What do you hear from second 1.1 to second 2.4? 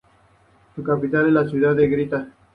es la ciudad de La Grita.